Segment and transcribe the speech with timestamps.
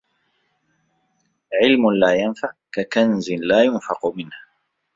[1.53, 4.35] علم لا ينفع ككنز لا يُنْفَقُ منه